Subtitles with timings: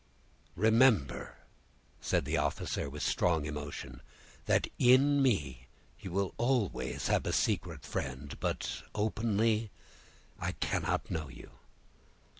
[0.55, 1.35] "Remember,"
[2.01, 4.01] said the officer, with strong emotion,
[4.47, 5.67] "that in me
[5.99, 9.69] you will always have a secret friend; but openly
[10.39, 11.51] I cannot know you."